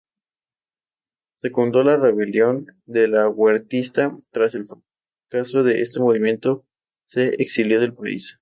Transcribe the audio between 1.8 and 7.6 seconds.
la Rebelión delahuertista; tras el fracaso de este movimiento se